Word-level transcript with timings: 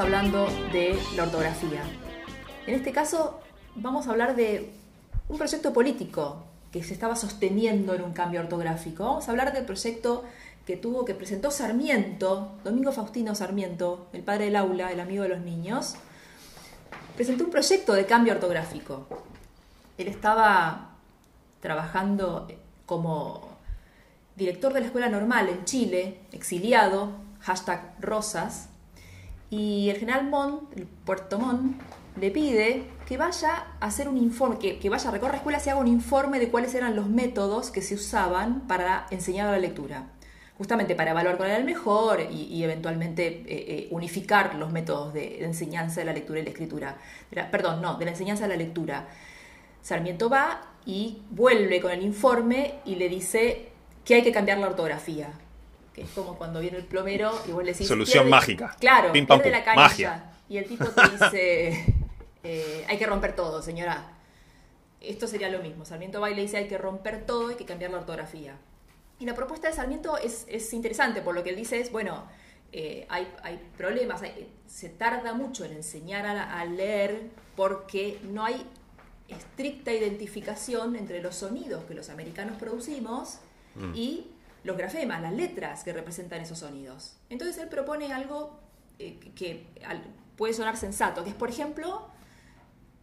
Hablando 0.00 0.46
de 0.72 0.98
la 1.14 1.24
ortografía. 1.24 1.82
En 2.66 2.74
este 2.74 2.90
caso 2.90 3.40
vamos 3.74 4.06
a 4.06 4.10
hablar 4.10 4.34
de 4.34 4.72
un 5.28 5.36
proyecto 5.36 5.72
político 5.72 6.42
que 6.72 6.82
se 6.82 6.94
estaba 6.94 7.16
sosteniendo 7.16 7.94
en 7.94 8.02
un 8.02 8.12
cambio 8.12 8.40
ortográfico. 8.40 9.04
Vamos 9.04 9.28
a 9.28 9.30
hablar 9.30 9.52
del 9.52 9.64
proyecto 9.64 10.24
que 10.66 10.76
tuvo, 10.76 11.04
que 11.04 11.14
presentó 11.14 11.50
Sarmiento, 11.50 12.52
Domingo 12.64 12.92
Faustino 12.92 13.34
Sarmiento, 13.34 14.06
el 14.12 14.22
padre 14.22 14.46
del 14.46 14.56
aula, 14.56 14.90
el 14.90 15.00
amigo 15.00 15.24
de 15.24 15.30
los 15.30 15.40
niños, 15.40 15.96
presentó 17.14 17.44
un 17.44 17.50
proyecto 17.50 17.92
de 17.92 18.06
cambio 18.06 18.32
ortográfico. 18.32 19.06
Él 19.98 20.08
estaba 20.08 20.92
trabajando 21.60 22.48
como 22.86 23.50
director 24.34 24.72
de 24.72 24.80
la 24.80 24.86
escuela 24.86 25.10
normal 25.10 25.50
en 25.50 25.64
Chile, 25.64 26.20
exiliado, 26.32 27.10
hashtag 27.40 27.96
Rosas, 28.00 28.70
y 29.50 29.90
el 29.90 29.98
general 29.98 30.30
Montt, 30.30 30.76
el 30.76 30.86
Puerto 30.86 31.38
Montt, 31.38 31.80
le 32.20 32.30
pide 32.30 32.84
que 33.06 33.16
vaya 33.16 33.66
a 33.80 33.86
hacer 33.86 34.08
un 34.08 34.16
informe, 34.16 34.58
que, 34.58 34.90
vaya 34.90 35.08
a 35.08 35.12
recorrer 35.12 35.36
escuelas 35.36 35.66
y 35.66 35.70
haga 35.70 35.80
un 35.80 35.88
informe 35.88 36.38
de 36.38 36.48
cuáles 36.48 36.74
eran 36.74 36.94
los 36.94 37.08
métodos 37.08 37.70
que 37.70 37.82
se 37.82 37.94
usaban 37.94 38.66
para 38.68 39.06
enseñar 39.10 39.50
la 39.50 39.58
lectura. 39.58 40.12
Justamente 40.56 40.94
para 40.94 41.12
evaluar 41.12 41.36
cuál 41.36 41.48
era 41.48 41.58
el 41.58 41.64
mejor 41.64 42.20
y, 42.30 42.62
eventualmente 42.62 43.26
eh, 43.26 43.44
eh, 43.48 43.88
unificar 43.90 44.54
los 44.56 44.70
métodos 44.70 45.14
de, 45.14 45.42
enseñanza 45.42 46.00
de 46.00 46.06
la 46.06 46.12
lectura 46.12 46.38
y 46.38 46.44
la 46.44 46.50
escritura. 46.50 46.98
De 47.30 47.42
perdón, 47.44 47.80
no, 47.80 47.94
de 47.94 48.04
la 48.04 48.10
enseñanza 48.10 48.44
de 48.44 48.50
la 48.50 48.56
lectura. 48.56 49.08
Sarmiento 49.80 50.28
va 50.28 50.60
y 50.84 51.22
vuelve 51.30 51.80
con 51.80 51.90
el 51.90 52.02
informe 52.02 52.74
y 52.84 52.96
le 52.96 53.08
dice 53.08 53.70
que 54.04 54.16
hay 54.16 54.22
que 54.22 54.32
cambiar 54.32 54.58
la 54.58 54.68
ortografía. 54.68 55.32
Que 55.94 56.02
es 56.02 56.10
como 56.10 56.36
cuando 56.36 56.60
viene 56.60 56.78
el 56.78 56.84
plomero 56.84 57.32
y 57.48 57.52
vos 57.52 57.64
le 57.64 57.72
decís... 57.72 57.88
Solución 57.88 58.24
pierde, 58.24 58.30
mágica. 58.30 58.76
Claro, 58.78 59.12
Pim, 59.12 59.26
pam, 59.26 59.40
pierde 59.40 59.50
pum. 59.50 59.58
la 59.58 59.64
canilla. 59.64 59.88
Magia. 59.88 60.24
Y 60.48 60.58
el 60.58 60.66
tipo 60.66 60.84
te 60.84 61.08
dice, 61.08 61.94
eh, 62.44 62.84
hay 62.88 62.98
que 62.98 63.06
romper 63.06 63.34
todo, 63.34 63.62
señora. 63.62 64.12
Esto 65.00 65.26
sería 65.26 65.48
lo 65.48 65.60
mismo. 65.60 65.84
Sarmiento 65.84 66.20
va 66.20 66.30
y 66.30 66.34
le 66.34 66.42
dice, 66.42 66.58
hay 66.58 66.68
que 66.68 66.78
romper 66.78 67.24
todo, 67.24 67.48
hay 67.48 67.56
que 67.56 67.64
cambiar 67.64 67.90
la 67.90 67.98
ortografía. 67.98 68.56
Y 69.18 69.26
la 69.26 69.34
propuesta 69.34 69.68
de 69.68 69.74
Sarmiento 69.74 70.16
es, 70.16 70.46
es 70.48 70.72
interesante, 70.72 71.20
por 71.20 71.34
lo 71.34 71.44
que 71.44 71.50
él 71.50 71.56
dice 71.56 71.78
es, 71.78 71.92
bueno, 71.92 72.24
eh, 72.72 73.06
hay, 73.08 73.28
hay, 73.42 73.60
problemas, 73.76 74.22
hay, 74.22 74.48
se 74.66 74.88
tarda 74.88 75.34
mucho 75.34 75.64
en 75.64 75.72
enseñar 75.72 76.24
a, 76.24 76.58
a, 76.58 76.64
leer 76.64 77.22
porque 77.56 78.18
no 78.22 78.44
hay 78.44 78.64
estricta 79.28 79.92
identificación 79.92 80.96
entre 80.96 81.20
los 81.20 81.36
sonidos 81.36 81.84
que 81.84 81.94
los 81.94 82.10
americanos 82.10 82.56
producimos 82.58 83.38
mm. 83.74 83.94
y 83.94 84.29
los 84.64 84.76
grafemas, 84.76 85.22
las 85.22 85.32
letras 85.32 85.84
que 85.84 85.92
representan 85.92 86.40
esos 86.40 86.58
sonidos. 86.58 87.16
Entonces 87.28 87.58
él 87.58 87.68
propone 87.68 88.12
algo 88.12 88.60
eh, 88.98 89.18
que 89.34 89.66
al, 89.86 90.02
puede 90.36 90.54
sonar 90.54 90.76
sensato, 90.76 91.24
que 91.24 91.30
es, 91.30 91.36
por 91.36 91.50
ejemplo, 91.50 92.08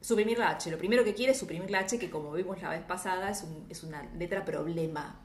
suprimir 0.01 0.37
la 0.37 0.49
H. 0.49 0.69
Lo 0.71 0.77
primero 0.77 1.03
que 1.03 1.13
quiere 1.13 1.31
es 1.31 1.39
suprimir 1.39 1.69
la 1.69 1.79
H, 1.79 1.99
que 1.99 2.09
como 2.09 2.31
vimos 2.31 2.61
la 2.61 2.69
vez 2.69 2.83
pasada, 2.83 3.29
es, 3.29 3.43
un, 3.43 3.65
es 3.69 3.83
una 3.83 4.03
letra 4.17 4.45
problema. 4.45 5.21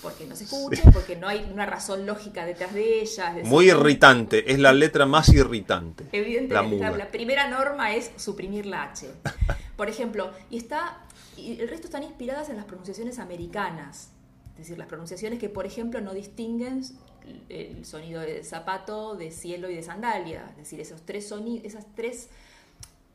Porque 0.00 0.26
no 0.26 0.36
se 0.36 0.44
escucha, 0.44 0.82
sí. 0.82 0.88
porque 0.92 1.16
no 1.16 1.26
hay 1.28 1.48
una 1.52 1.66
razón 1.66 2.06
lógica 2.06 2.44
detrás 2.44 2.72
de 2.74 3.00
ella. 3.00 3.30
Es 3.30 3.34
decir, 3.36 3.50
Muy 3.50 3.70
irritante, 3.70 4.52
es 4.52 4.58
la 4.58 4.72
letra 4.72 5.06
más 5.06 5.28
irritante. 5.30 6.04
Evidentemente, 6.12 6.78
la, 6.78 6.90
la, 6.90 6.96
la, 6.96 7.10
primera 7.10 7.48
norma 7.48 7.94
es 7.94 8.10
suprimir 8.16 8.66
la 8.66 8.84
H. 8.84 9.08
Por 9.76 9.88
ejemplo, 9.88 10.30
y 10.50 10.58
está 10.58 11.02
y 11.36 11.60
el 11.60 11.68
resto 11.68 11.86
están 11.86 12.02
inspiradas 12.02 12.48
en 12.50 12.56
las 12.56 12.64
pronunciaciones 12.66 13.18
americanas. 13.18 14.10
Es 14.52 14.58
decir, 14.58 14.78
las 14.78 14.86
pronunciaciones 14.86 15.38
que, 15.38 15.48
por 15.48 15.66
ejemplo, 15.66 16.00
no 16.00 16.14
distinguen 16.14 16.82
el 17.48 17.84
sonido 17.84 18.20
de 18.20 18.44
zapato, 18.44 19.14
de 19.14 19.30
cielo 19.30 19.70
y 19.70 19.74
de 19.74 19.82
sandalia. 19.82 20.46
Es 20.50 20.56
decir, 20.58 20.80
esos 20.80 21.02
tres 21.02 21.32
esas 21.64 21.86
tres, 21.94 22.28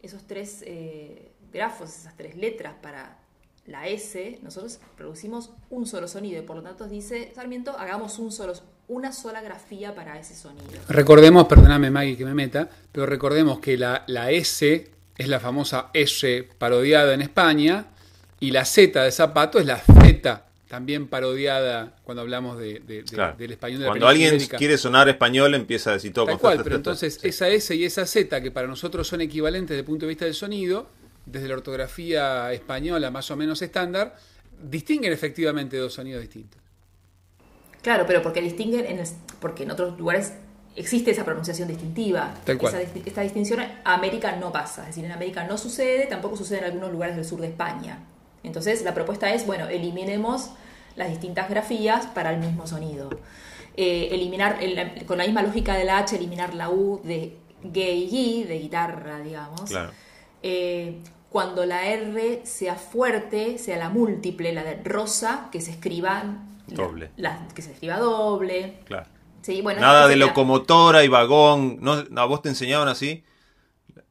esos 0.02 0.26
tres 0.26 0.64
eh, 0.66 1.32
grafos, 1.52 1.90
esas 1.90 2.16
tres 2.16 2.36
letras 2.36 2.74
para 2.82 3.18
la 3.66 3.88
S, 3.88 4.40
nosotros 4.42 4.80
producimos 4.96 5.52
un 5.70 5.86
solo 5.86 6.08
sonido 6.08 6.42
y 6.42 6.46
por 6.46 6.56
lo 6.56 6.64
tanto 6.64 6.88
dice 6.88 7.34
Sarmiento, 7.36 7.78
hagamos 7.78 8.18
un 8.18 8.32
solo, 8.32 8.54
una 8.88 9.12
sola 9.12 9.42
grafía 9.42 9.94
para 9.94 10.18
ese 10.18 10.36
sonido. 10.36 10.68
Recordemos, 10.88 11.48
perdóname 11.48 11.92
Maggie 11.92 12.16
que 12.16 12.26
me 12.26 12.34
meta, 12.34 12.70
pero 12.92 13.06
recordemos 13.06 13.60
que 13.60 13.78
la, 13.78 14.06
la 14.08 14.32
S 14.32 14.90
es 15.18 15.28
la 15.28 15.40
famosa 15.40 15.90
S 15.94 16.48
parodiada 16.58 17.14
en 17.14 17.22
España 17.22 17.88
y 18.40 18.52
la 18.52 18.64
Z 18.64 19.04
de 19.04 19.12
zapato 19.12 19.60
es 19.60 19.66
la 19.66 19.78
Z 19.78 20.46
también 20.68 21.08
parodiada 21.08 21.96
cuando 22.04 22.22
hablamos 22.22 22.58
de, 22.60 22.80
de, 22.80 22.98
de 22.98 23.04
claro. 23.04 23.38
del 23.38 23.52
español 23.52 23.80
de 23.80 23.86
Cuando 23.88 24.06
la 24.06 24.12
alguien 24.12 24.30
ibérica. 24.36 24.58
quiere 24.58 24.78
sonar 24.78 25.08
español 25.10 25.56
empieza 25.56 25.92
a 25.92 25.94
decir 25.94 26.14
todo 26.14 26.26
Tal 26.26 26.34
con 26.36 26.40
cual, 26.42 26.62
pero 26.64 26.76
entonces 26.76 27.20
sí. 27.22 27.28
esa 27.30 27.48
S 27.50 27.74
y 27.76 27.86
esa 27.86 28.06
Z 28.06 28.42
que 28.42 28.52
para 28.52 28.68
nosotros 28.68 29.08
son 29.08 29.22
equivalentes 29.22 29.70
desde 29.70 29.80
el 29.80 29.86
punto 29.86 30.06
de 30.06 30.10
vista 30.10 30.26
del 30.26 30.34
sonido, 30.34 30.88
desde 31.26 31.48
la 31.48 31.56
ortografía 31.56 32.52
española 32.54 33.12
más 33.12 33.32
o 33.32 33.36
menos 33.36 33.62
estándar, 33.62 34.16
distinguen 34.62 35.14
efectivamente 35.14 35.78
dos 35.78 35.94
sonidos 35.94 36.22
distintos. 36.22 36.60
Claro, 37.82 38.06
pero 38.06 38.22
porque 38.22 38.42
distinguen, 38.42 38.86
en 38.86 39.00
el, 39.00 39.08
porque 39.40 39.64
en 39.64 39.72
otros 39.72 39.98
lugares 39.98 40.34
existe 40.76 41.12
esa 41.12 41.24
pronunciación 41.24 41.68
distintiva. 41.68 42.34
Tal 42.44 42.58
cual. 42.58 42.76
Esa, 42.76 43.00
esta 43.06 43.22
distinción 43.22 43.62
a 43.62 43.94
América 43.94 44.36
no 44.36 44.52
pasa, 44.52 44.82
es 44.82 44.88
decir, 44.90 45.06
en 45.06 45.12
América 45.12 45.46
no 45.46 45.58
sucede, 45.58 46.06
tampoco 46.08 46.36
sucede 46.36 46.60
en 46.60 46.66
algunos 46.66 46.92
lugares 46.92 47.16
del 47.16 47.26
sur 47.26 47.40
de 47.40 47.48
España. 47.48 48.00
Entonces 48.44 48.84
la 48.84 48.94
propuesta 48.94 49.34
es, 49.34 49.46
bueno, 49.46 49.68
eliminemos 49.68 50.52
las 50.96 51.10
distintas 51.10 51.50
grafías 51.50 52.08
para 52.08 52.32
el 52.32 52.40
mismo 52.40 52.68
sonido. 52.68 53.10
Eh, 53.76 54.10
eliminar, 54.12 54.58
el, 54.62 55.06
con 55.06 55.20
la 55.20 55.26
misma 55.26 55.44
lógica 55.44 55.76
de 55.76 55.86
la 55.86 56.00
H, 56.00 56.16
eliminar 56.16 56.54
la 56.56 56.70
U 56.70 57.00
de 57.04 57.38
gay, 57.64 58.44
de 58.44 58.60
guitarra, 58.60 59.20
digamos. 59.20 59.70
Claro. 59.70 59.92
Eh, 60.42 61.00
cuando 61.30 61.66
la 61.66 61.86
R 61.86 62.42
sea 62.46 62.76
fuerte, 62.76 63.58
sea 63.58 63.78
la 63.78 63.90
múltiple, 63.90 64.54
la 64.54 64.64
de 64.64 64.82
rosa, 64.84 65.50
que 65.52 65.62
se 65.62 65.72
escriba 65.72 66.24
doble. 66.68 67.12
La, 67.18 67.30
la, 67.30 67.48
que 67.54 67.62
se 67.62 67.72
escriba 67.72 67.98
doble. 68.00 68.80
Claro. 68.86 69.06
Sí, 69.42 69.62
bueno, 69.62 69.80
Nada 69.80 70.08
de 70.08 70.16
locomotora 70.16 71.04
y 71.04 71.08
vagón. 71.08 71.78
¿No, 71.82 72.04
¿A 72.16 72.26
vos 72.26 72.42
te 72.42 72.50
enseñaban 72.50 72.88
así? 72.88 73.24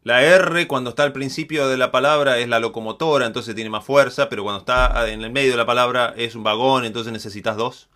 La 0.02 0.22
R 0.22 0.66
cuando 0.66 0.90
está 0.90 1.02
al 1.02 1.12
principio 1.12 1.68
de 1.68 1.76
la 1.76 1.90
palabra 1.90 2.38
es 2.38 2.48
la 2.48 2.60
locomotora, 2.60 3.26
entonces 3.26 3.54
tiene 3.54 3.70
más 3.70 3.84
fuerza, 3.84 4.28
pero 4.28 4.42
cuando 4.42 4.60
está 4.60 5.08
en 5.08 5.22
el 5.22 5.30
medio 5.30 5.52
de 5.52 5.56
la 5.56 5.66
palabra 5.66 6.14
es 6.16 6.34
un 6.34 6.42
vagón, 6.42 6.84
entonces 6.84 7.12
necesitas 7.12 7.56
dos. 7.56 7.88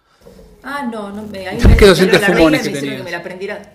Ah, 0.62 0.88
no, 0.90 1.10
no 1.10 1.22
me. 1.22 1.48
Ahí 1.48 1.58
me 1.58 1.76
¿Qué 1.76 1.86
docentes 1.86 2.24
fumones 2.24 2.68
que? 2.68 2.72
Que 2.72 3.02
me 3.02 3.10
la 3.10 3.18
aprendiera. 3.18 3.74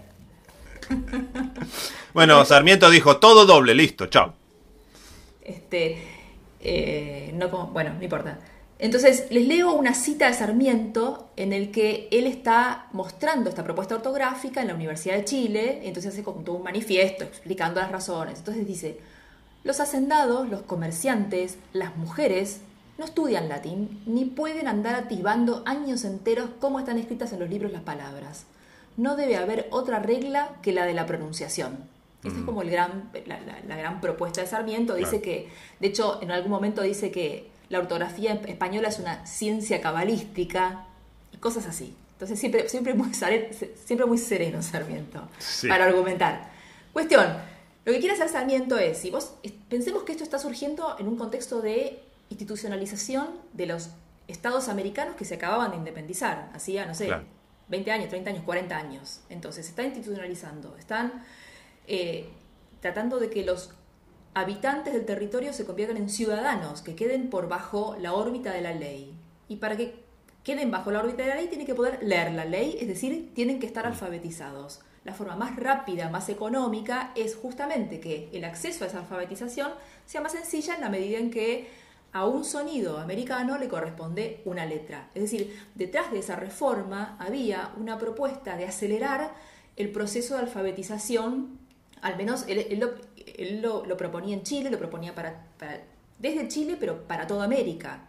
bueno, 2.13 2.45
Sarmiento 2.45 2.89
dijo 2.89 3.17
todo 3.17 3.45
doble, 3.45 3.73
listo, 3.73 4.05
chao. 4.07 4.33
Este, 5.41 6.03
eh, 6.59 7.31
no 7.33 7.49
como, 7.49 7.67
bueno, 7.67 7.93
no 7.97 8.03
importa. 8.03 8.39
Entonces, 8.77 9.27
les 9.31 9.47
leo 9.47 9.73
una 9.73 9.93
cita 9.93 10.27
de 10.27 10.33
Sarmiento 10.33 11.29
en 11.37 11.53
el 11.53 11.71
que 11.71 12.09
él 12.11 12.27
está 12.27 12.87
mostrando 12.91 13.49
esta 13.49 13.63
propuesta 13.63 13.95
ortográfica 13.95 14.61
en 14.61 14.67
la 14.67 14.75
Universidad 14.75 15.15
de 15.15 15.23
Chile, 15.23 15.81
entonces 15.83 16.13
hace 16.13 16.23
como 16.23 16.41
un 16.53 16.63
manifiesto 16.63 17.23
explicando 17.23 17.79
las 17.79 17.91
razones. 17.91 18.39
Entonces 18.39 18.67
dice, 18.67 18.99
los 19.63 19.79
hacendados, 19.79 20.49
los 20.49 20.63
comerciantes, 20.63 21.57
las 21.71 21.95
mujeres, 21.95 22.61
no 22.97 23.05
estudian 23.05 23.47
latín, 23.47 24.01
ni 24.05 24.25
pueden 24.25 24.67
andar 24.67 24.95
atisbando 24.95 25.63
años 25.65 26.03
enteros 26.03 26.49
cómo 26.59 26.79
están 26.79 26.97
escritas 26.97 27.31
en 27.31 27.39
los 27.39 27.49
libros 27.49 27.71
las 27.71 27.81
palabras. 27.81 28.45
No 28.97 29.15
debe 29.15 29.37
haber 29.37 29.67
otra 29.71 29.99
regla 29.99 30.57
que 30.61 30.73
la 30.73 30.85
de 30.85 30.93
la 30.93 31.05
pronunciación. 31.05 31.89
Mm. 32.23 32.27
es 32.27 32.33
como 32.45 32.61
el 32.61 32.69
gran, 32.69 33.09
la, 33.25 33.39
la, 33.39 33.59
la, 33.67 33.75
gran 33.75 34.01
propuesta 34.01 34.41
de 34.41 34.47
Sarmiento. 34.47 34.95
Dice 34.95 35.21
claro. 35.21 35.23
que, 35.23 35.49
de 35.79 35.87
hecho, 35.87 36.19
en 36.21 36.31
algún 36.31 36.51
momento 36.51 36.81
dice 36.81 37.11
que 37.11 37.54
la 37.69 37.79
ortografía 37.79 38.33
española 38.33 38.89
es 38.89 38.99
una 38.99 39.25
ciencia 39.25 39.81
cabalística 39.81 40.85
y 41.31 41.37
cosas 41.37 41.65
así. 41.65 41.95
Entonces 42.13 42.39
siempre, 42.39 42.69
siempre, 42.69 42.93
muy, 42.93 43.11
siempre 43.13 44.05
muy 44.05 44.17
sereno 44.17 44.61
Sarmiento 44.61 45.27
sí. 45.39 45.67
para 45.67 45.85
argumentar. 45.85 46.49
Cuestión, 46.93 47.25
lo 47.83 47.91
que 47.91 47.99
quiere 47.99 48.15
hacer 48.15 48.29
Sarmiento 48.29 48.77
es, 48.77 48.97
si 48.99 49.11
vos 49.11 49.33
pensemos 49.69 50.03
que 50.03 50.13
esto 50.13 50.23
está 50.23 50.39
surgiendo 50.39 50.95
en 50.97 51.07
un 51.07 51.17
contexto 51.17 51.61
de 51.61 52.01
institucionalización 52.29 53.27
de 53.53 53.65
los 53.67 53.89
estados 54.27 54.69
americanos 54.69 55.15
que 55.15 55.25
se 55.25 55.35
acababan 55.35 55.71
de 55.71 55.77
independizar, 55.77 56.49
hacía, 56.53 56.85
no 56.85 56.95
sé, 56.95 57.11
20 57.67 57.91
años, 57.91 58.09
30 58.09 58.29
años, 58.29 58.43
40 58.43 58.77
años. 58.77 59.21
Entonces, 59.29 59.65
se 59.65 59.71
está 59.71 59.83
institucionalizando, 59.83 60.75
están 60.77 61.23
eh, 61.87 62.29
tratando 62.81 63.19
de 63.19 63.29
que 63.29 63.43
los 63.43 63.71
habitantes 64.35 64.93
del 64.93 65.05
territorio 65.05 65.53
se 65.53 65.65
conviertan 65.65 65.97
en 65.97 66.09
ciudadanos, 66.09 66.81
que 66.81 66.95
queden 66.95 67.29
por 67.29 67.47
bajo 67.47 67.95
la 67.99 68.13
órbita 68.13 68.51
de 68.51 68.61
la 68.61 68.73
ley. 68.73 69.17
Y 69.47 69.55
para 69.55 69.77
que 69.77 69.95
queden 70.43 70.69
bajo 70.69 70.91
la 70.91 70.99
órbita 70.99 71.23
de 71.23 71.29
la 71.29 71.35
ley 71.35 71.47
tienen 71.47 71.65
que 71.65 71.73
poder 71.73 72.03
leer 72.03 72.33
la 72.33 72.45
ley, 72.45 72.77
es 72.79 72.87
decir, 72.87 73.33
tienen 73.33 73.59
que 73.59 73.65
estar 73.65 73.87
alfabetizados. 73.87 74.81
La 75.05 75.13
forma 75.13 75.35
más 75.35 75.55
rápida, 75.55 76.09
más 76.09 76.29
económica, 76.29 77.11
es 77.15 77.35
justamente 77.35 77.99
que 77.99 78.29
el 78.33 78.43
acceso 78.43 78.83
a 78.83 78.87
esa 78.87 78.99
alfabetización 78.99 79.71
sea 80.05 80.21
más 80.21 80.33
sencilla 80.33 80.75
en 80.75 80.81
la 80.81 80.89
medida 80.89 81.17
en 81.17 81.31
que 81.31 81.69
a 82.11 82.25
un 82.25 82.43
sonido 82.43 82.99
americano 82.99 83.57
le 83.57 83.69
corresponde 83.69 84.41
una 84.45 84.65
letra. 84.65 85.09
Es 85.15 85.21
decir, 85.21 85.57
detrás 85.75 86.11
de 86.11 86.19
esa 86.19 86.35
reforma 86.35 87.15
había 87.19 87.71
una 87.77 87.97
propuesta 87.97 88.57
de 88.57 88.65
acelerar 88.65 89.33
el 89.77 89.91
proceso 89.91 90.35
de 90.35 90.41
alfabetización, 90.41 91.59
al 92.01 92.17
menos 92.17 92.45
él, 92.47 92.79
lo, 93.61 93.97
proponía 93.97 94.35
en 94.35 94.43
Chile, 94.43 94.69
lo 94.69 94.77
proponía 94.77 95.13
para, 95.15 95.45
desde 96.19 96.47
Chile, 96.47 96.77
pero 96.79 97.07
para 97.07 97.27
toda 97.27 97.45
América, 97.45 98.07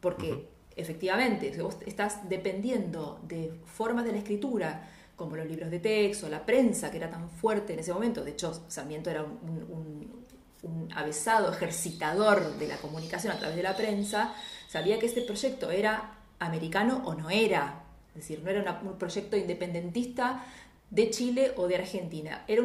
porque 0.00 0.48
efectivamente, 0.76 1.52
si 1.52 1.60
vos 1.60 1.76
estás 1.86 2.28
dependiendo 2.28 3.20
de 3.26 3.52
formas 3.64 4.04
de 4.04 4.12
la 4.12 4.18
escritura, 4.18 4.88
como 5.16 5.36
los 5.36 5.46
libros 5.46 5.70
de 5.70 5.78
texto, 5.78 6.28
la 6.28 6.44
prensa, 6.44 6.90
que 6.90 6.96
era 6.96 7.10
tan 7.10 7.30
fuerte 7.30 7.72
en 7.72 7.78
ese 7.78 7.92
momento, 7.92 8.24
de 8.24 8.32
hecho 8.32 8.64
Sarmiento 8.68 9.10
era 9.10 9.22
un 9.22 10.24
un 10.64 10.88
avesado 10.94 11.52
ejercitador 11.52 12.58
de 12.58 12.68
la 12.68 12.76
comunicación 12.78 13.32
a 13.32 13.38
través 13.38 13.56
de 13.56 13.62
la 13.62 13.76
prensa, 13.76 14.34
sabía 14.68 14.98
que 14.98 15.06
este 15.06 15.22
proyecto 15.22 15.70
era 15.70 16.18
americano 16.38 17.02
o 17.04 17.14
no 17.14 17.30
era. 17.30 17.82
Es 18.08 18.22
decir, 18.22 18.42
no 18.42 18.50
era 18.50 18.80
un 18.82 18.98
proyecto 18.98 19.36
independentista 19.36 20.44
de 20.90 21.10
Chile 21.10 21.52
o 21.56 21.66
de 21.66 21.76
Argentina. 21.76 22.44
Era 22.46 22.62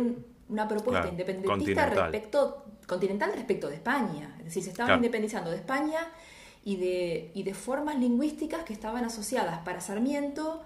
una 0.49 0.67
propuesta 0.67 1.07
independentista 1.07 1.85
respecto 1.85 2.65
continental 2.87 3.31
respecto 3.33 3.69
de 3.69 3.75
España. 3.75 4.35
Es 4.39 4.45
decir, 4.45 4.63
se 4.63 4.71
estaban 4.71 4.95
independizando 4.95 5.51
de 5.51 5.57
España 5.57 5.99
y 6.65 6.75
de, 6.75 7.31
y 7.33 7.43
de 7.43 7.53
formas 7.53 7.97
lingüísticas 7.97 8.63
que 8.63 8.73
estaban 8.73 9.05
asociadas 9.05 9.59
para 9.59 9.79
Sarmiento 9.79 10.63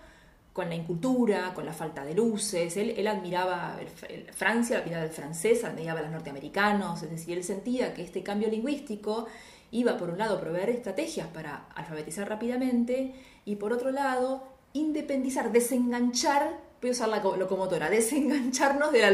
con 0.53 0.69
la 0.69 0.75
incultura, 0.75 1.53
con 1.53 1.65
la 1.65 1.73
falta 1.73 2.05
de 2.05 2.13
luces. 2.13 2.77
Él, 2.77 2.93
él 2.95 3.07
admiraba 3.07 3.77
el, 4.07 4.31
Francia, 4.31 4.77
admiraba 4.79 5.03
el 5.03 5.09
francés, 5.09 5.63
admiraba 5.63 5.99
a 5.99 6.03
los 6.03 6.11
norteamericanos. 6.11 7.03
Es 7.03 7.09
decir, 7.09 7.37
él 7.37 7.43
sentía 7.43 7.93
que 7.93 8.03
este 8.03 8.23
cambio 8.23 8.49
lingüístico 8.49 9.27
iba, 9.71 9.97
por 9.97 10.11
un 10.11 10.19
lado, 10.19 10.37
a 10.37 10.41
proveer 10.41 10.69
estrategias 10.69 11.27
para 11.27 11.65
alfabetizar 11.75 12.29
rápidamente 12.29 13.15
y, 13.45 13.55
por 13.55 13.73
otro 13.73 13.91
lado, 13.91 14.43
independizar, 14.73 15.51
desenganchar, 15.51 16.59
voy 16.83 16.89
a 16.89 16.91
usar 16.91 17.07
la 17.07 17.23
locomotora, 17.23 17.89
desengancharnos 17.89 18.91
de 18.91 18.99
la, 18.99 19.11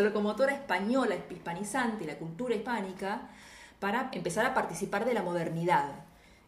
locomotora 0.00 0.52
española, 0.52 1.14
hispanizante, 1.30 2.04
la 2.04 2.18
cultura 2.18 2.56
hispánica, 2.56 3.30
para 3.78 4.10
empezar 4.12 4.44
a 4.44 4.52
participar 4.52 5.04
de 5.04 5.14
la 5.14 5.22
modernidad. 5.22 5.92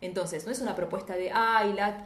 Entonces, 0.00 0.44
no 0.47 0.50
es 0.50 0.61
una 0.61 0.75
propuesta 0.75 1.14
de, 1.14 1.31
ay, 1.32 1.73
la 1.73 2.05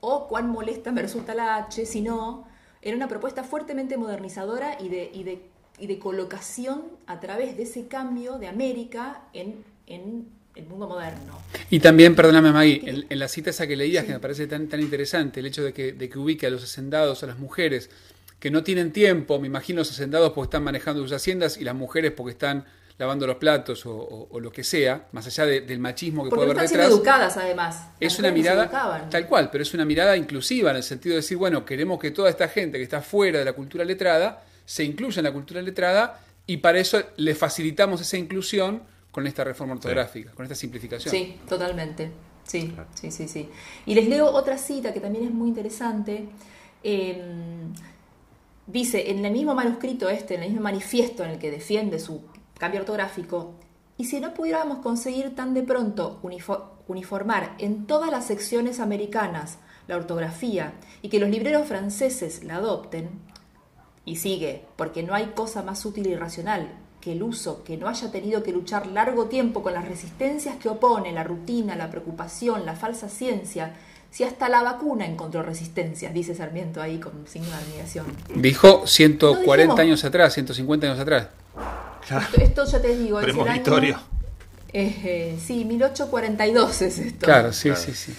o 0.00 0.26
cuán 0.26 0.50
molesta 0.50 0.90
me 0.90 1.00
resulta 1.00 1.32
la 1.36 1.56
H, 1.58 1.86
sino 1.86 2.48
era 2.82 2.96
una 2.96 3.06
propuesta 3.06 3.44
fuertemente 3.44 3.96
modernizadora 3.96 4.80
y 4.80 4.88
de, 4.88 5.08
y 5.14 5.22
de, 5.22 5.48
y 5.78 5.86
de 5.86 6.00
colocación 6.00 6.82
a 7.06 7.20
través 7.20 7.56
de 7.56 7.62
ese 7.62 7.86
cambio 7.86 8.38
de 8.38 8.48
América 8.48 9.22
en, 9.32 9.64
en 9.86 10.28
el 10.56 10.66
mundo 10.66 10.88
moderno. 10.88 11.40
Y 11.70 11.80
también, 11.80 12.14
perdóname 12.14 12.50
Maggie, 12.50 13.06
en, 13.08 13.18
la 13.18 13.28
cita 13.28 13.50
esa 13.50 13.66
que 13.66 13.76
leías, 13.76 14.04
que 14.04 14.12
me 14.12 14.20
parece 14.20 14.46
tan, 14.46 14.68
tan 14.68 14.80
interesante, 14.80 15.40
el 15.40 15.46
hecho 15.46 15.62
de 15.62 15.72
que, 15.72 15.92
de 15.92 16.08
que 16.08 16.18
ubique 16.18 16.46
a 16.46 16.50
los 16.50 16.64
hacendados, 16.64 17.22
a 17.22 17.26
las 17.26 17.38
mujeres, 17.38 17.90
que 18.40 18.50
no 18.50 18.62
tienen 18.62 18.92
tiempo, 18.92 19.38
me 19.38 19.46
imagino 19.46 19.80
los 19.80 19.90
hacendados 19.90 20.32
porque 20.32 20.46
están 20.46 20.64
manejando 20.64 21.02
sus 21.02 21.12
haciendas 21.12 21.56
y 21.58 21.64
las 21.64 21.74
mujeres 21.74 22.12
porque 22.12 22.32
están 22.32 22.64
lavando 22.98 23.26
los 23.26 23.36
platos 23.36 23.82
o, 23.84 24.28
lo 24.40 24.50
que 24.50 24.64
sea, 24.64 25.06
más 25.12 25.26
allá 25.26 25.44
del 25.44 25.78
machismo 25.78 26.24
que 26.24 26.30
puede 26.30 26.44
haber 26.44 26.64
están 26.64 26.78
detrás. 26.78 26.88
educadas 26.88 27.36
además. 27.36 27.88
Es 28.00 28.18
una 28.18 28.30
mirada 28.30 29.08
tal 29.10 29.26
cual, 29.26 29.50
pero 29.50 29.62
es 29.62 29.74
una 29.74 29.84
mirada 29.84 30.16
inclusiva 30.16 30.70
en 30.70 30.76
el 30.76 30.82
sentido 30.82 31.14
de 31.14 31.20
decir, 31.20 31.36
bueno, 31.36 31.64
queremos 31.64 31.98
que 32.00 32.10
toda 32.10 32.30
esta 32.30 32.48
gente 32.48 32.78
que 32.78 32.84
está 32.84 33.02
fuera 33.02 33.38
de 33.38 33.44
la 33.44 33.52
cultura 33.52 33.84
letrada 33.84 34.44
se 34.64 34.82
incluya 34.82 35.20
en 35.20 35.24
la 35.24 35.32
cultura 35.32 35.60
letrada 35.60 36.20
y 36.46 36.58
para 36.58 36.78
eso 36.78 37.02
le 37.16 37.34
facilitamos 37.34 38.00
esa 38.00 38.16
inclusión 38.16 38.82
con 39.16 39.26
esta 39.26 39.44
reforma 39.44 39.72
ortográfica, 39.72 40.32
con 40.32 40.44
esta 40.44 40.54
simplificación. 40.54 41.10
Sí, 41.10 41.38
totalmente. 41.48 42.10
Sí, 42.44 42.74
sí, 42.92 43.10
sí, 43.10 43.26
sí. 43.26 43.48
Y 43.86 43.94
les 43.94 44.06
leo 44.08 44.26
otra 44.26 44.58
cita 44.58 44.92
que 44.92 45.00
también 45.00 45.24
es 45.24 45.30
muy 45.30 45.48
interesante. 45.48 46.28
Em, 46.82 47.72
dice, 48.66 49.10
en 49.10 49.24
el 49.24 49.32
mismo 49.32 49.54
manuscrito 49.54 50.10
este, 50.10 50.34
en 50.34 50.42
el 50.42 50.48
mismo 50.50 50.64
manifiesto 50.64 51.24
en 51.24 51.30
el 51.30 51.38
que 51.38 51.50
defiende 51.50 51.98
su 51.98 52.24
cambio 52.58 52.80
ortográfico, 52.80 53.54
y 53.96 54.04
si 54.04 54.20
no 54.20 54.34
pudiéramos 54.34 54.80
conseguir 54.80 55.34
tan 55.34 55.54
de 55.54 55.62
pronto 55.62 56.20
uniformar 56.86 57.54
en 57.56 57.86
todas 57.86 58.10
las 58.10 58.26
secciones 58.26 58.80
americanas 58.80 59.56
la 59.88 59.96
ortografía 59.96 60.74
y 61.00 61.08
que 61.08 61.20
los 61.20 61.30
libreros 61.30 61.66
franceses 61.66 62.44
la 62.44 62.56
adopten, 62.56 63.08
y 64.04 64.16
sigue, 64.16 64.66
porque 64.76 65.02
no 65.02 65.14
hay 65.14 65.28
cosa 65.28 65.62
más 65.62 65.86
útil 65.86 66.06
y 66.06 66.14
racional 66.16 66.85
que 67.00 67.12
el 67.12 67.22
uso 67.22 67.62
que 67.64 67.76
no 67.76 67.88
haya 67.88 68.10
tenido 68.10 68.42
que 68.42 68.52
luchar 68.52 68.86
largo 68.86 69.26
tiempo 69.26 69.62
con 69.62 69.74
las 69.74 69.86
resistencias 69.86 70.56
que 70.56 70.68
opone 70.68 71.12
la 71.12 71.24
rutina, 71.24 71.76
la 71.76 71.90
preocupación, 71.90 72.66
la 72.66 72.74
falsa 72.74 73.08
ciencia, 73.08 73.74
si 74.10 74.24
hasta 74.24 74.48
la 74.48 74.62
vacuna 74.62 75.04
encontró 75.04 75.42
resistencias, 75.42 76.12
dice 76.14 76.34
Sarmiento 76.34 76.80
ahí 76.80 76.98
con 76.98 77.26
signo 77.26 77.48
de 77.48 77.54
admiración. 77.54 78.06
Dijo 78.34 78.86
140 78.86 79.80
años 79.80 80.04
atrás, 80.04 80.34
150 80.34 80.86
años 80.86 80.98
atrás. 80.98 81.28
Esto, 82.38 82.64
ya 82.64 82.80
te 82.80 82.96
digo, 82.96 83.20
es 83.20 83.34
el 83.34 83.48
año, 83.48 83.98
eh, 84.78 85.38
sí, 85.42 85.64
1842 85.64 86.82
es 86.82 86.98
esto. 86.98 87.24
Claro, 87.24 87.52
sí, 87.52 87.70
sí, 87.76 87.94
sí. 87.94 88.14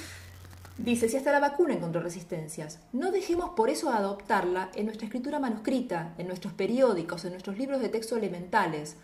Dice, 0.78 1.10
si 1.10 1.18
hasta 1.18 1.32
la 1.32 1.40
vacuna 1.40 1.74
encontró 1.74 2.02
resistencias, 2.02 2.80
no 2.94 3.12
dejemos 3.12 3.52
por 3.52 3.70
eso 3.70 3.90
adoptarla 3.90 4.70
en 4.76 4.86
nuestra 4.86 5.08
escritura 5.08 5.40
manuscrita, 5.40 6.14
en 6.18 6.28
nuestros 6.28 6.54
periódicos, 6.54 7.26
en 7.26 7.32
nuestros 7.32 7.58
libros 7.58 7.82
de 7.82 7.90
texto 7.90 8.16
elementales, 8.16 8.96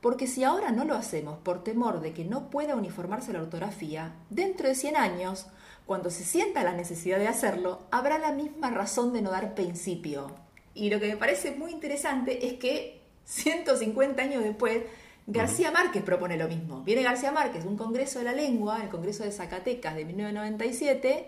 porque 0.00 0.28
si 0.28 0.44
ahora 0.44 0.70
no 0.70 0.84
lo 0.84 0.94
hacemos 0.94 1.38
por 1.38 1.64
temor 1.64 2.00
de 2.00 2.12
que 2.12 2.24
no 2.24 2.50
pueda 2.50 2.76
uniformarse 2.76 3.32
la 3.32 3.42
ortografía, 3.42 4.14
dentro 4.30 4.68
de 4.68 4.76
100 4.76 4.96
años, 4.96 5.46
cuando 5.86 6.10
se 6.10 6.22
sienta 6.22 6.62
la 6.62 6.72
necesidad 6.72 7.18
de 7.18 7.28
hacerlo, 7.28 7.80
habrá 7.90 8.18
la 8.18 8.30
misma 8.30 8.70
razón 8.70 9.12
de 9.12 9.22
no 9.22 9.30
dar 9.30 9.54
principio. 9.54 10.36
Y 10.74 10.90
lo 10.90 11.00
que 11.00 11.08
me 11.08 11.16
parece 11.16 11.50
muy 11.50 11.72
interesante 11.72 12.46
es 12.46 12.54
que 12.54 13.02
150 13.24 14.22
años 14.22 14.44
después, 14.44 14.84
García 15.30 15.70
Márquez 15.70 16.02
propone 16.02 16.38
lo 16.38 16.48
mismo. 16.48 16.80
Viene 16.84 17.02
García 17.02 17.30
Márquez, 17.30 17.66
un 17.66 17.76
congreso 17.76 18.18
de 18.18 18.24
la 18.24 18.32
lengua, 18.32 18.82
el 18.82 18.88
Congreso 18.88 19.24
de 19.24 19.30
Zacatecas 19.30 19.94
de 19.94 20.06
1997, 20.06 21.26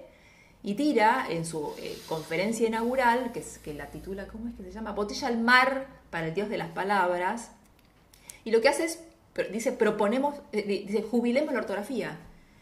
y 0.63 0.75
tira 0.75 1.27
en 1.29 1.45
su 1.45 1.75
eh, 1.79 1.99
conferencia 2.09 2.67
inaugural, 2.67 3.31
que, 3.33 3.41
es, 3.41 3.59
que 3.59 3.75
la 3.75 3.89
titula, 3.89 4.27
¿cómo 4.27 4.49
es 4.49 4.55
que 4.55 4.63
se 4.63 4.73
llama? 4.73 4.93
Botella 4.93 5.29
al 5.29 5.39
mar 5.39 5.87
para 6.09 6.29
el 6.29 6.35
Dios 6.35 6.49
de 6.49 6.57
las 6.57 6.71
Palabras. 6.71 7.51
Y 8.43 8.53
lo 8.53 8.63
que 8.63 8.71
hace 8.71 8.85
es, 8.87 9.05
dice, 9.53 9.73
proponemos, 9.73 10.35
eh, 10.53 10.63
dice, 10.63 11.03
jubilemos 11.03 11.53
la 11.53 11.61
ortografía. 11.61 12.17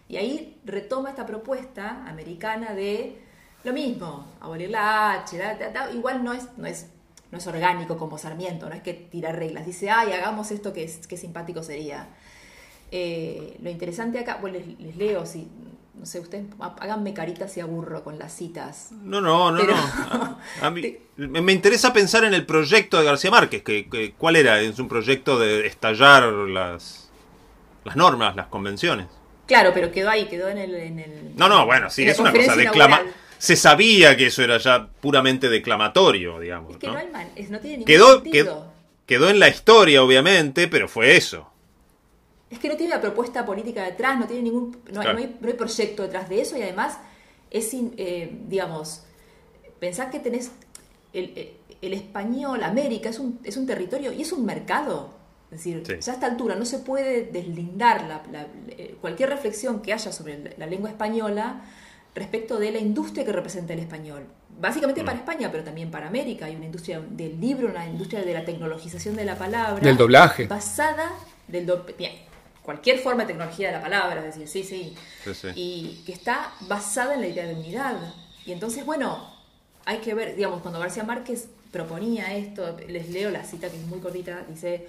Y 0.09 0.17
ahí 0.17 0.61
retoma 0.65 1.11
esta 1.11 1.25
propuesta 1.25 2.05
americana 2.09 2.75
de 2.75 3.17
lo 3.63 3.73
mismo, 3.73 4.27
abolir 4.41 4.71
la 4.71 5.13
H, 5.13 5.39
igual 5.95 6.25
no 6.25 6.33
es, 6.33 6.49
no 6.57 6.67
es 6.67 6.89
no 7.31 7.39
es 7.39 7.47
orgánico 7.47 7.97
como 7.99 8.19
Sarmiento, 8.19 8.69
no 8.69 8.75
es 8.75 8.83
que 8.83 8.95
tira 8.95 9.33
reglas, 9.33 9.67
dice, 9.67 9.91
ay, 9.91 10.13
hagamos 10.13 10.51
esto 10.51 10.73
que, 10.73 10.85
es, 10.85 11.07
que 11.07 11.17
simpático 11.17 11.63
sería. 11.63 12.09
Eh, 12.91 13.57
lo 13.63 13.69
interesante 13.71 14.19
acá, 14.19 14.39
bueno, 14.41 14.59
les, 14.79 14.97
leo, 14.97 15.27
si, 15.27 15.47
no 15.95 16.07
sé, 16.07 16.21
ustedes 16.21 16.47
háganme 16.61 17.13
caritas 17.13 17.53
si 17.53 17.61
aburro 17.61 18.03
con 18.03 18.19
las 18.19 18.35
citas. 18.35 18.93
No, 18.93 19.21
no, 19.21 19.53
no, 19.53 19.63
no. 19.63 20.39
A, 20.63 20.71
mí, 20.71 20.97
me 21.17 21.53
interesa 21.53 21.93
pensar 21.93 22.25
en 22.25 22.33
el 22.33 22.47
proyecto 22.47 22.99
de 22.99 23.05
García 23.05 23.31
Márquez, 23.31 23.63
que, 23.63 24.15
¿cuál 24.17 24.37
era? 24.37 24.61
Es 24.61 24.79
un 24.79 24.89
proyecto 24.89 25.39
de 25.39 25.67
estallar 25.67 26.25
las, 26.25 27.11
las 27.85 27.97
normas, 27.97 28.37
las 28.37 28.47
convenciones. 28.47 29.07
Claro, 29.47 29.73
pero 29.75 29.91
quedó 29.91 30.09
ahí, 30.11 30.27
quedó 30.27 30.49
en 30.49 30.59
el... 30.59 31.33
no, 31.37 31.49
no, 31.49 31.67
bueno, 31.67 31.91
sí, 31.91 32.07
es 32.07 32.19
una 32.19 32.33
cosa 32.33 32.55
declama 32.55 33.01
se 33.39 33.57
sabía 33.57 34.17
que 34.17 34.27
eso 34.27 34.43
era 34.43 34.59
ya 34.59 34.89
puramente 35.01 35.49
declamatorio, 35.49 36.39
digamos. 36.41 36.73
Es 36.73 36.77
que 36.79 36.87
no, 36.89 36.97
hay 36.97 37.07
no 37.51 37.61
tiene 37.61 37.79
ningún 37.79 37.85
quedó, 37.87 38.15
sentido. 38.23 38.73
Quedó, 39.07 39.31
en 39.31 39.39
la 39.39 39.49
historia, 39.49 40.03
obviamente, 40.03 40.69
pero 40.69 40.89
fue 40.89 41.17
eso. 41.17 41.51
Es 42.51 42.59
que 42.59 42.69
no 42.69 42.77
tiene 42.77 42.95
la 42.95 43.01
propuesta 43.01 43.45
política 43.47 43.83
detrás, 43.85 44.19
no 44.19 44.27
tiene 44.27 44.43
ningún, 44.43 44.77
no, 44.93 45.01
hay, 45.01 45.27
proyecto 45.55 46.03
detrás 46.03 46.29
de 46.29 46.41
eso 46.41 46.57
y 46.57 46.63
además 46.63 46.99
es, 47.51 47.71
eh, 47.73 48.31
digamos, 48.49 49.05
pensar 49.79 50.11
que 50.11 50.19
tenés 50.19 50.51
el, 51.13 51.53
el, 51.81 51.93
español, 51.93 52.63
América, 52.63 53.11
es 53.11 53.19
un, 53.19 53.39
es 53.45 53.57
un 53.57 53.67
territorio 53.67 54.13
y 54.13 54.23
es 54.23 54.33
un 54.33 54.45
mercado. 54.45 55.15
Es 55.51 55.59
decir, 55.59 55.83
Sí. 55.87 55.95
ya 56.01 56.13
a 56.13 56.15
esta 56.15 56.27
altura 56.27 56.57
no 56.57 56.67
se 56.67 56.79
puede 56.81 57.25
deslindar 57.25 58.03
la- 58.07 58.23
la- 58.31 58.47
eh, 58.69 58.97
cualquier 59.01 59.31
reflexión 59.31 59.81
que 59.81 59.95
haya 59.95 60.13
sobre 60.13 60.55
la 60.59 60.67
lengua 60.67 60.91
española 60.91 61.63
respecto 62.19 62.59
de 62.59 62.71
la 62.73 62.79
industria 62.79 63.25
que 63.25 63.33
representa 63.33 63.73
el 63.73 63.79
español. 63.81 64.25
Básicamente 64.61 65.03
Mm. 65.03 65.07
para 65.07 65.19
España, 65.19 65.49
pero 65.53 65.63
también 65.65 65.91
para 65.91 66.09
América. 66.09 66.47
Hay 66.47 66.57
una 66.57 66.67
industria 66.67 67.01
del 67.01 67.41
libro, 67.41 67.69
una 67.69 67.87
industria 67.87 68.23
de 68.23 68.33
la 68.35 68.45
tecnologización 68.45 69.15
de 69.17 69.25
la 69.25 69.37
palabra. 69.37 69.83
Del 69.83 69.97
doblaje. 69.97 70.47
Basada 70.47 71.11
del 71.47 71.65
do- 71.67 71.87
bien, 71.97 72.13
cualquier 72.63 72.99
forma 72.99 73.23
de 73.23 73.29
tecnología 73.29 73.69
de 73.69 73.75
la 73.75 73.81
palabra, 73.81 74.21
es 74.27 74.35
decir, 74.37 74.49
sí, 74.49 74.63
sí. 74.65 74.95
Sí, 75.25 75.35
sí. 75.35 75.49
Y 75.55 76.03
que 76.05 76.13
está 76.13 76.53
basada 76.63 77.15
en 77.15 77.21
la 77.23 77.29
idea 77.29 77.47
de 77.47 77.55
unidad. 77.55 77.97
Y 78.45 78.53
entonces, 78.53 78.85
bueno, 78.85 79.33
hay 79.85 79.99
que 79.99 80.13
ver, 80.15 80.35
digamos, 80.37 80.61
cuando 80.61 80.81
García 80.81 81.05
Márquez 81.05 81.49
proponía 81.71 82.35
esto, 82.37 82.77
les 82.89 83.11
leo 83.11 83.31
la 83.31 83.45
cita 83.45 83.69
que 83.71 83.77
es 83.77 83.87
muy 83.87 84.01
cortita, 84.01 84.45
dice, 84.49 84.87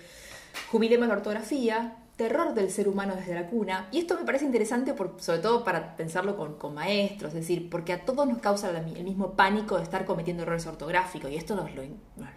jubilemos 0.71 1.07
la 1.07 1.13
ortografía, 1.15 1.93
terror 2.19 2.53
del 2.53 2.69
ser 2.69 2.89
humano 2.89 3.15
desde 3.15 3.33
la 3.33 3.47
cuna. 3.47 3.87
Y 3.93 3.99
esto 3.99 4.17
me 4.17 4.25
parece 4.25 4.43
interesante, 4.43 4.93
sobre 5.19 5.39
todo 5.39 5.63
para 5.63 5.95
pensarlo 5.95 6.35
con, 6.35 6.75
maestros, 6.75 7.29
es 7.29 7.39
decir, 7.39 7.69
porque 7.69 7.93
a 7.93 8.03
todos 8.03 8.27
nos 8.27 8.39
causa 8.39 8.69
el 8.77 9.03
mismo 9.05 9.37
pánico 9.37 9.77
de 9.77 9.83
estar 9.83 10.03
cometiendo 10.03 10.43
errores 10.43 10.67
ortográficos, 10.67 11.31
y 11.31 11.37
esto 11.37 11.55
nos 11.55 11.73
lo, 11.73 11.81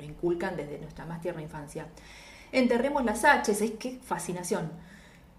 inculcan 0.00 0.56
desde 0.56 0.78
nuestra 0.78 1.04
más 1.04 1.20
tierna 1.20 1.42
infancia. 1.42 1.88
Enterremos 2.52 3.04
las 3.04 3.24
H's, 3.24 3.60
es 3.60 3.72
que 3.72 3.98
fascinación. 3.98 4.70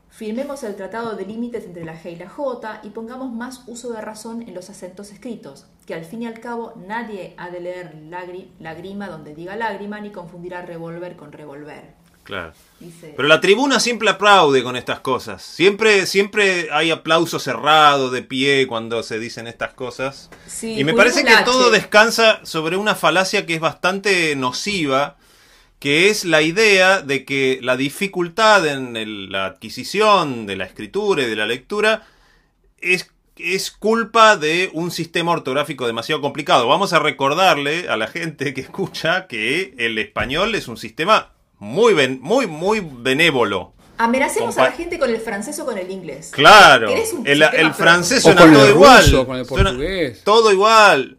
Firmemos 0.10 0.62
el 0.64 0.76
tratado 0.76 1.16
de 1.16 1.26
límites 1.26 1.64
entre 1.64 1.86
la 1.86 1.96
G 1.96 2.12
y 2.12 2.16
la 2.18 2.28
J 2.28 2.82
y 2.84 2.90
pongamos 2.90 3.32
más 3.32 3.64
uso 3.68 3.94
de 3.94 4.02
razón 4.02 4.42
en 4.42 4.54
los 4.54 4.70
acentos 4.70 5.14
escritos, 5.14 5.68
que 5.86 5.94
al 5.94 6.04
fin 6.04 6.24
y 6.24 6.28
al 6.28 6.42
cabo 6.42 6.74
nadie 6.86 7.34
ha 7.38 7.50
de 7.50 7.62
leer 7.62 7.96
lágrima 8.60 9.08
donde 9.08 9.36
diga 9.36 9.56
lágrima 9.56 10.02
ni 10.02 10.12
confundirá 10.12 10.64
revolver 10.64 11.16
con 11.16 11.32
revolver. 11.32 12.03
Claro. 12.24 12.54
Dice, 12.80 13.14
Pero 13.16 13.28
la 13.28 13.40
tribuna 13.40 13.80
siempre 13.80 14.10
aplaude 14.10 14.62
con 14.64 14.76
estas 14.76 15.00
cosas. 15.00 15.42
Siempre, 15.42 16.06
siempre 16.06 16.70
hay 16.72 16.92
aplauso 16.92 17.40
cerrado, 17.40 18.10
de 18.10 18.22
pie, 18.24 18.68
cuando 18.68 19.04
se 19.04 19.20
dicen 19.20 19.48
estas 19.48 19.74
cosas. 19.74 20.30
Sí, 20.48 20.80
y 20.80 20.84
me 20.84 20.94
parece 20.94 21.24
que 21.24 21.36
todo 21.46 21.70
descansa 21.72 22.40
sobre 22.44 22.76
una 22.78 22.96
falacia 22.96 23.46
que 23.46 23.56
es 23.56 23.62
bastante 23.62 24.36
nociva, 24.36 25.18
que 25.80 26.10
es 26.10 26.24
la 26.26 26.42
idea 26.42 27.02
de 27.02 27.26
que 27.26 27.60
la 27.62 27.76
dificultad 27.78 28.66
en 28.68 28.96
el- 28.96 29.32
la 29.32 29.46
adquisición 29.46 30.46
de 30.46 30.56
la 30.56 30.64
escritura 30.66 31.24
y 31.24 31.26
de 31.30 31.36
la 31.36 31.46
lectura 31.46 32.06
es, 32.80 33.10
es 33.38 33.72
culpa 33.72 34.38
de 34.38 34.70
un 34.74 34.92
sistema 34.92 35.32
ortográfico 35.34 35.86
demasiado 35.88 36.22
complicado. 36.22 36.68
Vamos 36.68 36.94
a 36.94 37.00
recordarle 37.00 37.90
a 37.90 37.98
la 37.98 38.08
gente 38.08 38.54
que 38.54 38.62
escucha 38.62 39.28
que 39.28 39.74
el 39.78 39.98
español 39.98 40.56
es 40.56 40.68
un 40.70 40.78
sistema 40.78 41.33
muy, 41.64 41.94
ben- 41.94 42.20
muy, 42.22 42.46
muy 42.48 42.82
benévolo. 42.82 43.74
amenacemos 43.98 44.58
a 44.58 44.62
compa- 44.62 44.70
la 44.70 44.72
gente 44.76 45.00
con 45.00 45.10
el 45.10 45.22
francés 45.22 45.60
o 45.60 45.66
con 45.66 45.78
el 45.78 45.90
inglés. 45.90 46.32
Claro, 46.34 46.88
¿Querés 46.88 47.14
un 47.14 47.26
el, 47.26 47.42
el 47.42 47.74
francés 47.74 48.20
O 48.20 48.34
suena 48.34 48.42
todo 48.42 48.50
ruso, 48.52 48.70
igual. 48.70 49.26
con 49.26 49.38
el 49.38 49.46
suena 49.46 49.72
todo 50.24 50.52
igual. 50.52 51.18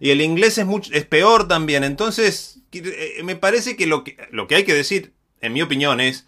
Y 0.00 0.10
el 0.10 0.20
inglés 0.20 0.58
es, 0.58 0.66
mucho, 0.66 0.92
es 0.92 1.06
peor 1.06 1.46
también. 1.48 1.84
Entonces, 1.84 2.58
eh, 2.72 3.20
me 3.22 3.36
parece 3.36 3.76
que 3.76 3.86
lo, 3.86 4.02
que 4.04 4.16
lo 4.32 4.46
que 4.48 4.56
hay 4.56 4.64
que 4.64 4.74
decir, 4.74 5.12
en 5.40 5.52
mi 5.52 5.62
opinión, 5.62 6.00
es 6.00 6.26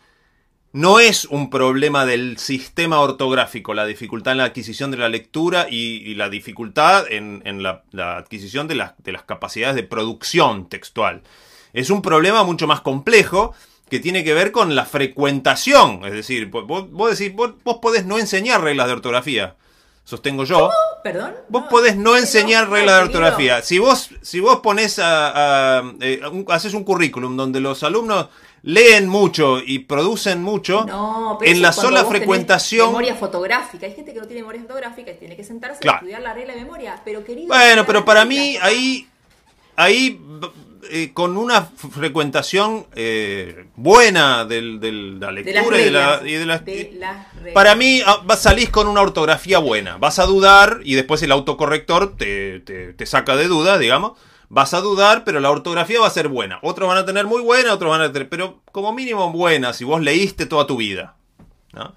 no 0.73 1.00
es 1.00 1.25
un 1.25 1.49
problema 1.49 2.04
del 2.04 2.37
sistema 2.38 3.00
ortográfico, 3.00 3.73
la 3.73 3.87
dificultad 3.87 4.32
en 4.32 4.38
la 4.38 4.44
adquisición 4.44 4.90
de 4.90 4.99
la 4.99 5.08
lectura 5.08 5.66
y, 5.70 6.02
y 6.08 6.14
la 6.14 6.28
dificultad 6.28 7.11
en, 7.11 7.40
en 7.46 7.62
la, 7.62 7.82
la 7.92 8.18
adquisición 8.18 8.68
de, 8.68 8.75
las- 8.75 8.92
de 8.99 9.12
las 9.12 9.23
capacidades 9.23 9.75
de 9.75 9.85
producción 9.85 10.68
textual. 10.68 11.23
Es 11.76 11.90
un 11.90 12.00
problema 12.02 12.42
mucho 12.42 12.66
más 12.66 12.80
complejo 12.80 13.54
que 13.88 14.00
tiene 14.00 14.25
que 14.25 14.35
ver 14.35 14.50
con 14.50 14.75
la 14.75 14.85
frecuentación. 14.87 16.04
Es 16.04 16.12
decir, 16.12 16.47
vos, 16.47 16.90
vos 16.90 17.18
decís, 17.18 17.35
vos, 17.37 17.52
vos 17.64 17.78
podés 17.80 18.04
no 18.06 18.18
enseñar 18.18 18.62
reglas 18.62 18.87
de 18.87 18.95
ortografía. 18.95 19.54
Sostengo 20.04 20.45
yo. 20.45 20.71
¿Perdón? 21.04 21.35
Vos 21.49 21.64
No, 21.64 21.68
podés 21.68 21.97
no 21.97 22.16
enseñar 22.16 22.68
no, 22.68 22.75
reglas 22.75 22.97
de 22.99 23.02
ortografía. 23.04 23.61
Si 23.62 23.78
vos, 23.78 24.09
si 24.23 24.40
vos 24.40 24.61
pones 24.61 24.99
a, 24.99 25.78
a- 25.78 25.92
eh, 26.00 26.21
un- 26.33 26.45
haces 26.49 26.75
un 26.75 26.85
currículum 26.85 27.37
donde 27.37 27.61
los 27.61 27.83
alumnos 27.83 28.28
leen 28.62 29.09
mucho 29.09 29.59
y 29.64 29.80
producen 29.80 30.42
mucho, 30.42 30.85
No, 30.87 31.37
pero 31.38 31.50
en 31.52 31.61
la 31.61 31.73
sola 31.73 32.04
frecuentación. 32.04 32.87
Memoria 32.88 33.16
fotográfica. 33.16 33.87
Hay 33.87 33.95
gente 33.95 34.12
que 34.14 34.21
no 34.21 34.26
tiene 34.26 34.42
memoria 34.42 34.62
fotográfica 34.62 35.11
y 35.11 35.16
tiene 35.16 35.37
que 35.37 35.45
sentarse 35.45 35.80
Claro. 35.80 35.97
a 35.97 36.00
estudiar 36.00 36.23
la 36.23 36.33
regla 36.35 36.54
de 36.54 36.61
memoria. 36.62 37.00
Pero 37.04 37.23
querido. 37.25 37.49
Bueno, 37.49 37.85
pero 37.85 38.04
para 38.04 38.25
mí 38.25 38.56
ahí, 38.62 39.09
ahí 39.76 40.18
eh, 40.90 41.11
con 41.12 41.37
una 41.37 41.62
frecuentación 41.90 42.87
eh, 42.95 43.66
buena 43.76 44.45
del, 44.45 44.81
del- 44.81 45.19
de 45.21 45.26
la 45.26 45.33
de 45.33 45.45
las 45.45 45.55
lectura 45.55 45.81
y 45.81 45.85
de 45.85 45.90
la, 45.90 46.21
y 46.25 46.33
de 46.33 46.47
la- 46.47 46.59
de 46.59 46.93
las 46.99 47.35
reglas. 47.35 47.55
Para 47.55 47.75
mí 47.75 48.02
ah, 48.07 48.21
vas- 48.25 48.43
salís 48.43 48.71
con 48.71 48.87
una 48.88 49.00
ortografía 49.02 49.59
buena. 49.59 49.97
Vas 49.99 50.19
a 50.19 50.26
dudar 50.26 50.81
y 50.85 50.95
después 50.95 51.23
el 51.23 51.33
autocorrector 51.33 52.16
te, 52.16 52.61
te- 52.61 52.93
te 52.93 53.07
saca 53.07 53.37
de 53.37 53.49
duda, 53.49 53.78
digamos. 53.78 54.12
Vas 54.49 54.75
a 54.75 54.81
dudar, 54.81 55.25
pero 55.25 55.40
la 55.40 55.50
ortografía 55.50 56.00
va 56.00 56.07
a 56.07 56.11
ser 56.11 56.28
buena. 56.28 56.59
Otros 56.62 56.88
van 56.88 56.99
a 56.99 57.05
tener 57.05 57.26
muy 57.26 57.43
buena, 57.43 57.75
otros 57.75 57.90
van 57.90 58.00
a 58.02 58.12
tener... 58.12 58.28
Pero 58.28 58.61
como 58.71 58.93
mínimo 58.93 59.33
buena, 59.33 59.73
si 59.73 59.83
vos 59.85 60.00
leíste 60.00 60.47
toda 60.47 60.66
tu 60.69 60.76
vida. 60.76 61.16
¿no? 61.73 61.93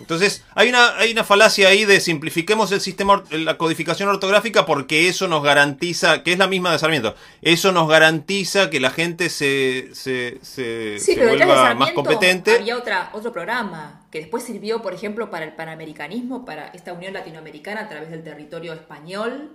Entonces, 0.00 0.44
hay 0.54 0.68
una, 0.70 0.96
hay 0.96 1.12
una 1.12 1.24
falacia 1.24 1.68
ahí 1.68 1.84
de 1.84 2.00
simplifiquemos 2.00 2.72
el 2.72 2.80
sistema, 2.80 3.22
la 3.30 3.58
codificación 3.58 4.08
ortográfica 4.08 4.66
porque 4.66 5.08
eso 5.08 5.28
nos 5.28 5.42
garantiza, 5.42 6.22
que 6.22 6.32
es 6.32 6.38
la 6.38 6.48
misma 6.48 6.72
de 6.72 6.78
Sarmiento, 6.78 7.14
eso 7.42 7.70
nos 7.72 7.88
garantiza 7.88 8.70
que 8.70 8.80
la 8.80 8.90
gente 8.90 9.28
se, 9.28 9.90
se, 9.92 10.38
se, 10.42 10.98
Sí, 10.98 11.12
se 11.12 11.14
pero 11.14 11.32
detrás 11.32 11.48
de 11.48 11.54
vuelva 11.54 11.74
más 11.74 11.92
competente. 11.92 12.56
había 12.56 12.76
otra, 12.76 13.10
otro 13.12 13.30
programa 13.32 14.06
que 14.10 14.20
después 14.20 14.42
sirvió, 14.42 14.82
por 14.82 14.94
ejemplo, 14.94 15.30
para 15.30 15.44
el 15.44 15.52
panamericanismo, 15.52 16.44
para 16.44 16.68
esta 16.68 16.92
unión 16.92 17.12
latinoamericana 17.12 17.82
a 17.82 17.88
través 17.88 18.10
del 18.10 18.24
territorio 18.24 18.72
español, 18.72 19.50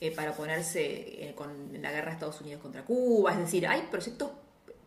eh, 0.00 0.10
para 0.10 0.32
ponerse 0.32 0.84
eh, 0.84 1.32
con 1.34 1.48
la 1.80 1.90
guerra 1.90 2.08
de 2.08 2.12
Estados 2.12 2.40
Unidos 2.42 2.60
contra 2.60 2.84
Cuba. 2.84 3.32
Es 3.32 3.38
decir, 3.38 3.66
hay 3.66 3.82
proyectos 3.90 4.30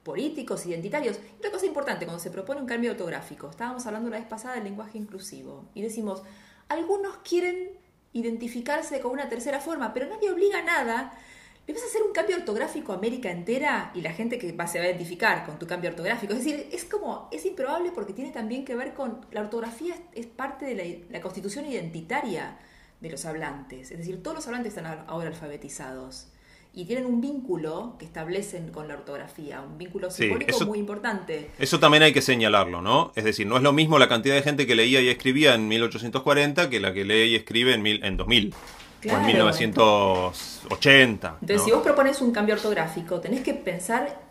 políticos, 0.04 0.66
identitarios. 0.66 1.20
Y 1.34 1.38
Otra 1.38 1.52
cosa 1.52 1.66
importante, 1.66 2.06
cuando 2.06 2.22
se 2.22 2.32
propone 2.32 2.62
un 2.62 2.68
cambio 2.68 2.92
ortográfico, 2.92 3.50
estábamos 3.50 3.86
hablando 3.86 4.10
la 4.10 4.18
vez 4.18 4.28
pasada 4.28 4.56
del 4.56 4.64
lenguaje 4.64 4.98
inclusivo, 4.98 5.66
y 5.74 5.82
decimos, 5.82 6.24
algunos 6.68 7.18
quieren 7.18 7.72
identificarse 8.14 9.00
con 9.00 9.12
una 9.12 9.30
tercera 9.30 9.60
forma, 9.60 9.94
pero 9.94 10.08
nadie 10.08 10.32
obliga 10.32 10.60
a 10.60 10.64
nada. 10.64 11.14
Le 11.68 11.74
vas 11.74 11.84
a 11.84 11.86
hacer 11.86 12.02
un 12.02 12.12
cambio 12.12 12.38
ortográfico 12.38 12.92
a 12.92 12.96
América 12.96 13.30
entera 13.30 13.92
y 13.94 14.02
la 14.02 14.12
gente 14.12 14.40
que 14.40 14.52
va, 14.54 14.66
se 14.66 14.80
va 14.80 14.86
a 14.86 14.88
identificar 14.88 15.46
con 15.46 15.60
tu 15.60 15.68
cambio 15.68 15.92
ortográfico. 15.92 16.34
Es 16.34 16.44
decir, 16.44 16.68
es 16.72 16.86
como, 16.86 17.30
es 17.32 17.46
improbable 17.46 17.92
porque 17.92 18.14
tiene 18.14 18.32
también 18.32 18.66
que 18.66 18.76
ver 18.76 18.96
con, 18.96 19.24
la 19.32 19.42
ortografía 19.42 19.94
es, 20.14 20.26
parte 20.26 20.66
de 20.66 20.76
la, 20.76 21.08
la 21.12 21.22
constitución 21.22 21.68
identitaria 21.68 22.58
de 23.00 23.10
los 23.12 23.24
hablantes. 23.26 23.92
Es 23.92 24.00
decir, 24.00 24.24
todos 24.24 24.38
los 24.38 24.48
hablantes 24.48 24.76
están 24.76 25.06
ahora 25.08 25.28
alfabetizados 25.28 26.30
y 26.74 26.86
tienen 26.86 27.06
un 27.08 27.20
vínculo 27.20 27.96
que 27.98 28.06
establecen 28.06 28.72
con 28.72 28.88
la 28.88 28.94
ortografía, 28.94 29.60
un 29.62 29.78
vínculo 29.78 30.10
Sí, 30.12 30.24
simbólico 30.24 30.52
eso- 30.56 30.66
muy 30.68 30.78
importante. 30.80 31.50
Eso 31.58 31.80
también 31.80 32.04
hay 32.04 32.14
que 32.14 32.22
señalarlo, 32.22 32.82
¿no? 32.82 33.12
Es 33.16 33.24
decir, 33.24 33.48
no 33.48 33.58
es 33.58 33.64
lo 33.64 33.74
mismo 33.74 33.98
la 34.00 34.08
cantidad 34.08 34.36
de 34.36 34.44
gente 34.44 34.68
que 34.68 34.76
leía 34.76 35.02
y 35.02 35.10
escribía 35.10 35.56
en 35.56 35.68
1840 35.68 36.70
que 36.70 36.80
la 36.80 36.94
que 36.94 37.06
lee 37.06 37.32
y 37.32 37.36
escribe 37.36 37.74
en, 37.74 37.82
mil, 37.82 38.04
en 38.04 38.18
2000 38.18 38.54
o 38.54 38.58
Claro. 39.02 39.20
en 39.22 39.26
1980. 39.28 41.38
Entonces, 41.42 41.58
¿no? 41.58 41.66
si 41.66 41.72
vos 41.72 41.82
propones 41.84 42.22
un 42.22 42.32
cambio 42.32 42.56
ortográfico, 42.56 43.20
tenés 43.20 43.42
que 43.42 43.54
pensar, 43.54 44.22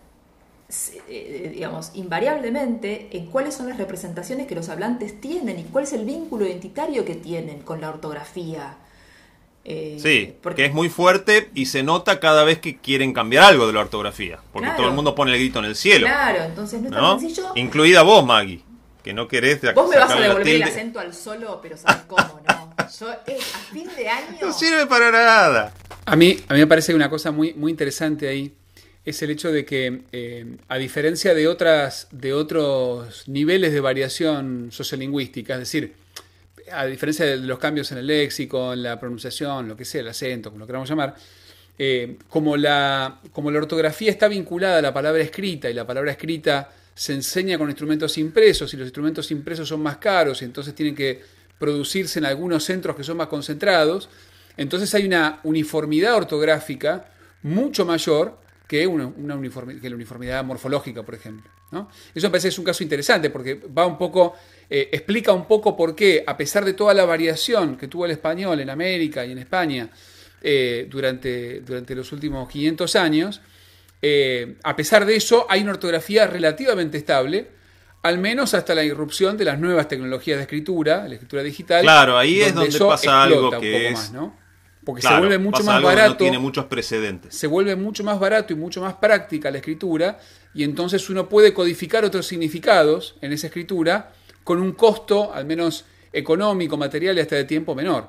eh, 1.09 1.51
digamos, 1.55 1.93
invariablemente 1.95 3.09
en 3.17 3.27
cuáles 3.27 3.55
son 3.55 3.69
las 3.69 3.79
representaciones 3.79 4.47
que 4.47 4.55
los 4.55 4.69
hablantes 4.69 5.21
tienen 5.21 5.59
y 5.59 5.65
cuál 5.65 5.85
es 5.85 5.93
el 5.93 6.05
vínculo 6.05 6.47
identitario 6.47 7.05
que 7.05 7.15
tienen 7.15 7.61
con 7.63 7.81
la 7.81 7.89
ortografía. 7.91 8.77
Eh, 9.71 9.99
Sí, 10.01 10.33
porque 10.41 10.65
es 10.65 10.73
muy 10.73 10.89
fuerte 10.89 11.51
y 11.55 11.67
se 11.67 11.83
nota 11.83 12.21
cada 12.21 12.43
vez 12.45 12.59
que 12.59 12.79
quieren 12.79 13.13
cambiar 13.13 13.45
algo 13.45 13.67
de 13.67 13.75
la 13.75 13.81
ortografía. 13.81 14.39
Porque 14.53 14.65
Claro. 14.67 14.79
todo 14.79 14.89
el 14.89 14.95
mundo 14.95 15.15
pone 15.15 15.33
el 15.33 15.39
grito 15.39 15.59
en 15.59 15.67
el 15.67 15.77
cielo. 15.77 16.07
Claro, 16.07 16.45
entonces 16.45 16.81
no 16.81 16.87
es 16.89 16.93
tan 16.95 17.03
¿no? 17.03 17.21
sencillo. 17.21 17.53
Incluida 17.55 18.03
vos, 18.03 18.25
Maggie, 18.25 18.63
que 19.05 19.13
no 19.13 19.29
querés 19.29 19.61
de- 19.61 19.73
Vos 19.75 19.91
me 19.91 19.99
vas 19.99 20.11
a 20.11 20.19
devolver 20.21 20.49
el 20.49 20.63
acento 20.63 21.01
al 21.01 21.13
solo, 21.13 21.59
pero 21.63 21.77
¿sabes 21.77 22.03
cómo, 22.07 22.41
no? 22.49 22.75
Yo, 22.99 23.13
eh, 23.27 23.37
a 23.39 23.59
fin 23.75 23.89
de 23.95 24.09
año... 24.09 24.39
No 24.41 24.53
sirve 24.55 24.87
para 24.87 25.11
nada. 25.11 25.75
A 26.07 26.17
mí, 26.17 26.39
a 26.49 26.55
mí 26.55 26.61
me 26.61 26.67
parece 26.67 26.93
que 26.93 26.97
una 26.97 27.11
cosa 27.11 27.31
muy, 27.31 27.53
muy 27.53 27.71
interesante 27.71 28.27
ahí 28.29 28.55
es 29.05 29.21
el 29.23 29.31
hecho 29.31 29.53
de 29.53 29.67
que, 29.67 30.01
eh, 30.13 30.57
a 30.69 30.77
diferencia 30.79 31.35
de, 31.35 31.47
otras, 31.49 32.09
de 32.11 32.33
otros 32.33 33.29
niveles 33.29 33.73
de 33.75 33.81
variación 33.81 34.69
sociolingüística, 34.71 35.53
es 35.55 35.61
decir, 35.61 35.93
a 36.73 36.87
diferencia 36.87 37.25
de 37.25 37.37
los 37.39 37.59
cambios 37.59 37.91
en 37.93 37.99
el 37.99 38.07
léxico, 38.07 38.73
en 38.73 38.83
la 38.83 38.99
pronunciación, 38.99 39.69
lo 39.69 39.77
que 39.77 39.85
sea, 39.85 40.01
el 40.01 40.09
acento, 40.09 40.51
como 40.51 40.61
lo 40.61 40.67
queramos 40.67 40.89
llamar, 40.89 41.15
eh, 41.79 42.19
como, 42.29 42.57
la, 42.57 43.21
como 43.33 43.51
la 43.51 43.59
ortografía 43.59 44.11
está 44.11 44.29
vinculada 44.29 44.79
a 44.79 44.83
la 44.83 44.93
palabra 44.93 45.23
escrita 45.23 45.71
y 45.71 45.75
la 45.75 45.87
palabra 45.87 46.11
escrita 46.13 46.71
se 46.95 47.15
enseña 47.15 47.57
con 47.57 47.69
instrumentos 47.69 48.19
impresos 48.19 48.75
y 48.75 48.77
los 48.77 48.87
instrumentos 48.87 49.31
impresos 49.31 49.69
son 49.69 49.81
más 49.81 49.99
caros 49.99 50.43
y 50.43 50.45
entonces 50.45 50.75
tienen 50.75 50.95
que 50.97 51.23
producirse 51.59 52.19
en 52.19 52.25
algunos 52.25 52.65
centros 52.65 52.97
que 52.97 53.05
son 53.05 53.17
más 53.17 53.29
concentrados, 53.29 54.09
entonces 54.57 54.93
hay 54.95 55.07
una 55.07 55.41
uniformidad 55.45 56.17
ortográfica 56.17 57.09
mucho 57.43 57.85
mayor 57.85 58.39
que, 58.67 58.87
una, 58.87 59.07
una 59.07 59.41
que 59.81 59.89
la 59.89 59.97
uniformidad 59.97 60.45
morfológica, 60.45 61.05
por 61.05 61.15
ejemplo. 61.15 61.51
¿No? 61.71 61.91
Eso 62.15 62.27
me 62.27 62.31
parece 62.31 62.49
que 62.49 62.53
es 62.53 62.59
un 62.59 62.65
caso 62.65 62.83
interesante 62.83 63.31
porque 63.31 63.55
va 63.77 63.87
un 63.87 63.99
poco, 63.99 64.35
eh, 64.69 64.89
explica 64.93 65.33
un 65.33 65.47
poco 65.47 65.77
por 65.77 65.95
qué, 65.95 66.25
a 66.27 66.37
pesar 66.37 66.65
de 66.65 66.73
toda 66.73 66.95
la 66.95 67.05
variación 67.05 67.77
que 67.77 67.89
tuvo 67.89 68.07
el 68.07 68.13
español 68.13 68.61
en 68.61 68.71
América 68.71 69.25
y 69.25 69.33
en 69.33 69.39
España 69.39 69.89
eh, 70.41 70.87
durante, 70.91 71.61
durante 71.61 71.95
los 71.95 72.11
últimos 72.13 72.49
500 72.49 72.97
años, 72.97 73.41
eh, 74.01 74.57
a 74.63 74.77
pesar 74.77 75.05
de 75.05 75.17
eso 75.17 75.47
hay 75.49 75.63
una 75.63 75.73
ortografía 75.73 76.27
relativamente 76.27 76.99
estable, 76.99 77.49
al 78.03 78.19
menos 78.19 78.55
hasta 78.55 78.75
la 78.75 78.85
irrupción 78.85 79.37
de 79.37 79.45
las 79.45 79.59
nuevas 79.59 79.89
tecnologías 79.89 80.39
de 80.39 80.43
escritura, 80.43 81.07
la 81.09 81.15
escritura 81.15 81.43
digital. 81.43 81.83
Claro, 81.83 82.17
ahí 82.17 82.41
es 82.41 82.55
donde 82.55 82.79
pasa 82.79 83.23
algo 83.23 83.51
que 83.61 83.89
es... 83.89 83.93
Más, 83.93 84.13
¿no? 84.13 84.48
Porque 84.89 85.03
se 85.03 85.19
vuelve 85.19 85.37
mucho 85.37 85.63
más 85.65 85.83
barato. 85.83 86.17
tiene 86.17 86.39
muchos 86.39 86.65
precedentes. 86.65 87.35
Se 87.35 87.47
vuelve 87.47 87.77
mucho 87.77 88.03
más 88.05 88.19
barato 88.19 88.55
y 88.55 88.57
mucho 88.57 88.81
más 88.81 88.95
práctica 88.95 89.51
la 89.51 89.59
escritura, 89.59 90.19
y 90.55 90.65
entonces 90.65 91.11
uno 91.11 91.29
puede 91.29 91.53
codificar 91.53 92.07
otros 92.07 92.27
significados 92.27 93.17
en 93.21 93.35
esa 93.35 93.49
escritura 93.49 94.15
con 94.45 94.63
un 94.63 94.73
costo, 94.73 95.31
al 95.35 95.45
menos 95.45 95.85
económico, 96.11 96.79
material 96.79 97.19
y 97.19 97.21
hasta 97.21 97.37
de 97.37 97.45
tiempo 97.45 97.75
menor. 97.75 98.09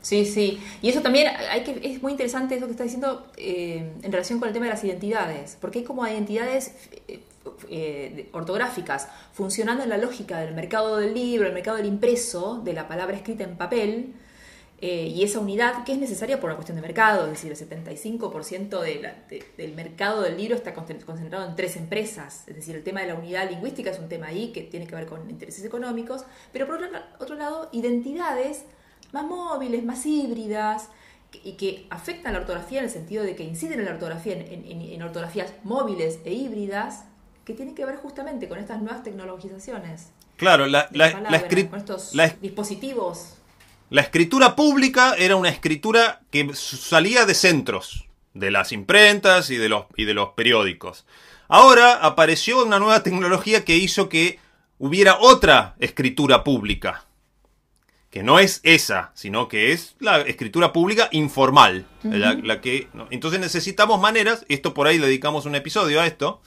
Sí, 0.00 0.26
sí. 0.26 0.60
Y 0.82 0.88
eso 0.88 1.02
también 1.02 1.28
hay 1.28 1.62
que, 1.62 1.78
es 1.84 2.02
muy 2.02 2.10
interesante 2.10 2.56
eso 2.56 2.66
que 2.66 2.72
está 2.72 2.82
diciendo 2.82 3.30
eh, 3.36 3.92
en 4.02 4.10
relación 4.10 4.40
con 4.40 4.48
el 4.48 4.52
tema 4.52 4.66
de 4.66 4.72
las 4.72 4.82
identidades, 4.82 5.56
porque 5.60 5.78
hay 5.78 5.84
como 5.84 6.04
identidades 6.04 6.74
eh, 7.06 7.20
eh, 7.70 8.28
ortográficas 8.32 9.06
funcionando 9.32 9.84
en 9.84 9.88
la 9.88 9.98
lógica 9.98 10.40
del 10.40 10.52
mercado 10.52 10.96
del 10.96 11.14
libro, 11.14 11.46
el 11.46 11.54
mercado 11.54 11.76
del 11.76 11.86
impreso, 11.86 12.60
de 12.64 12.72
la 12.72 12.88
palabra 12.88 13.16
escrita 13.16 13.44
en 13.44 13.56
papel, 13.56 14.14
y 14.84 15.22
esa 15.22 15.38
unidad 15.38 15.84
que 15.84 15.92
es 15.92 15.98
necesaria 15.98 16.40
por 16.40 16.50
una 16.50 16.56
cuestión 16.56 16.74
de 16.74 16.82
mercado, 16.82 17.26
es 17.26 17.30
decir, 17.30 17.52
el 17.52 17.86
75% 17.86 18.80
del 19.56 19.74
mercado 19.74 20.22
del 20.22 20.36
libro 20.36 20.56
está 20.56 20.74
concentrado 20.74 21.46
en 21.48 21.54
tres 21.54 21.76
empresas, 21.76 22.42
es 22.48 22.56
decir, 22.56 22.74
el 22.74 22.82
tema 22.82 23.00
de 23.00 23.06
la 23.06 23.14
unidad 23.14 23.48
lingüística 23.48 23.90
es 23.90 24.00
un 24.00 24.08
tema 24.08 24.26
ahí 24.26 24.50
que 24.50 24.62
tiene 24.62 24.88
que 24.88 24.96
ver 24.96 25.06
con 25.06 25.30
intereses 25.30 25.64
económicos, 25.64 26.24
pero 26.52 26.66
por 26.66 26.80
otro 27.20 27.36
lado, 27.36 27.68
identidades 27.70 28.64
más 29.12 29.24
móviles, 29.24 29.84
más 29.84 30.04
híbridas, 30.04 30.88
y 31.44 31.52
que 31.52 31.86
afectan 31.90 32.34
la 32.34 32.40
ortografía 32.40 32.78
en 32.78 32.84
el 32.86 32.90
sentido 32.90 33.24
de 33.24 33.34
que 33.36 33.42
inciden 33.44 33.80
en 33.80 33.86
la 33.86 33.92
ortografía, 33.92 34.34
en, 34.34 35.02
ortografías 35.02 35.52
móviles 35.64 36.18
e 36.24 36.32
híbridas, 36.32 37.04
que 37.44 37.54
tienen 37.54 37.74
que 37.74 37.84
ver 37.84 37.96
justamente 37.96 38.48
con 38.48 38.58
estas 38.58 38.82
nuevas 38.82 39.02
tecnologizaciones. 39.02 40.10
Claro, 40.36 40.66
la, 40.66 40.88
estos 41.76 42.12
dispositivos. 42.40 43.36
La 43.92 44.00
escritura 44.00 44.56
pública 44.56 45.16
era 45.18 45.36
una 45.36 45.50
escritura 45.50 46.22
que 46.30 46.54
salía 46.54 47.26
de 47.26 47.34
centros, 47.34 48.06
de 48.32 48.50
las 48.50 48.72
imprentas 48.72 49.50
y 49.50 49.56
de 49.58 49.68
los, 49.68 49.84
y 49.98 50.06
de 50.06 50.14
los 50.14 50.30
periódicos. 50.30 51.04
Ahora 51.46 51.96
apareció 51.96 52.64
una 52.64 52.78
nueva 52.78 53.02
tecnología 53.02 53.66
que 53.66 53.76
hizo 53.76 54.08
que 54.08 54.38
hubiera 54.78 55.18
otra 55.20 55.74
escritura 55.78 56.42
pública 56.42 57.04
que 58.08 58.22
no 58.22 58.38
es 58.38 58.60
esa, 58.62 59.10
sino 59.14 59.48
que 59.48 59.72
es 59.72 59.94
la 59.98 60.22
escritura 60.22 60.72
pública 60.72 61.10
informal. 61.12 61.84
la, 62.02 62.62
que, 62.62 62.88
Entonces 63.10 63.40
necesitamos 63.40 64.00
maneras, 64.00 64.46
esto 64.48 64.72
por 64.72 64.86
ahí 64.86 64.96
dedicamos 64.96 65.44
un 65.44 65.54
episodio 65.54 66.00
a 66.00 66.06
esto, 66.06 66.40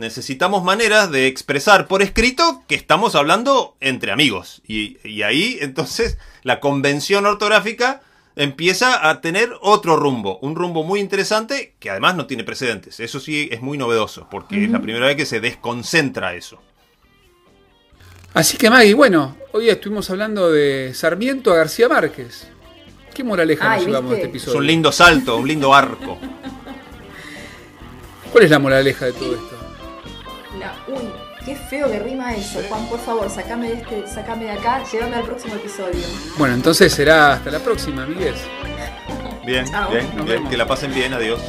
necesitamos 0.00 0.64
maneras 0.64 1.12
de 1.12 1.28
expresar 1.28 1.86
por 1.86 2.02
escrito 2.02 2.64
que 2.66 2.74
estamos 2.74 3.14
hablando 3.14 3.76
entre 3.80 4.10
amigos. 4.10 4.62
Y, 4.66 4.98
y 5.08 5.22
ahí 5.22 5.58
entonces 5.60 6.18
la 6.42 6.58
convención 6.58 7.26
ortográfica 7.26 8.00
empieza 8.36 9.08
a 9.08 9.20
tener 9.20 9.52
otro 9.60 9.96
rumbo, 9.96 10.38
un 10.40 10.56
rumbo 10.56 10.82
muy 10.82 11.00
interesante 11.00 11.74
que 11.78 11.90
además 11.90 12.16
no 12.16 12.26
tiene 12.26 12.42
precedentes. 12.42 12.98
Eso 12.98 13.20
sí 13.20 13.48
es 13.52 13.60
muy 13.60 13.76
novedoso, 13.76 14.26
porque 14.30 14.64
es 14.64 14.70
la 14.70 14.80
primera 14.80 15.06
vez 15.06 15.16
que 15.16 15.26
se 15.26 15.40
desconcentra 15.40 16.34
eso. 16.34 16.60
Así 18.32 18.56
que 18.56 18.70
Maggie, 18.70 18.94
bueno, 18.94 19.36
hoy 19.52 19.68
estuvimos 19.68 20.08
hablando 20.08 20.50
de 20.50 20.92
Sarmiento 20.94 21.52
a 21.52 21.56
García 21.56 21.88
Márquez. 21.88 22.48
¿Qué 23.12 23.24
moraleja 23.24 23.76
nos 23.76 23.86
llevamos 23.86 24.10
de 24.12 24.16
este 24.16 24.28
episodio? 24.28 24.52
Es 24.52 24.60
un 24.60 24.66
lindo 24.66 24.92
salto, 24.92 25.36
un 25.36 25.48
lindo 25.48 25.74
arco. 25.74 26.16
¿Cuál 28.32 28.44
es 28.44 28.50
la 28.50 28.60
moraleja 28.60 29.06
de 29.06 29.12
todo 29.12 29.34
esto? 29.34 29.59
Uy, 30.88 31.10
qué 31.44 31.56
feo 31.56 31.90
que 31.90 31.98
rima 31.98 32.34
eso. 32.34 32.60
Juan, 32.68 32.86
por 32.86 33.00
favor, 33.00 33.30
sacame 33.30 33.68
de, 33.68 33.74
este, 33.74 34.06
sacame 34.06 34.44
de 34.44 34.52
acá, 34.52 34.82
llévame 34.90 35.16
al 35.16 35.24
próximo 35.24 35.54
episodio. 35.54 36.00
Bueno, 36.38 36.54
entonces 36.54 36.92
será 36.92 37.34
hasta 37.34 37.50
la 37.50 37.60
próxima, 37.60 38.06
Miguel. 38.06 38.34
Bien, 39.44 39.64
bien, 39.90 40.24
bien. 40.24 40.48
Que 40.48 40.56
la 40.56 40.66
pasen 40.66 40.94
bien, 40.94 41.14
adiós. 41.14 41.40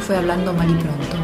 fue 0.00 0.16
Hablando 0.16 0.52
Mal 0.52 0.68
y 0.70 0.74
Pronto. 0.74 1.16